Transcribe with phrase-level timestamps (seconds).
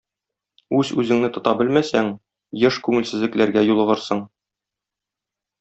[0.77, 2.09] Үз-үзеңне тота белмәсәң
[2.63, 4.27] еш күңелсезлекләргә юлыгырсың.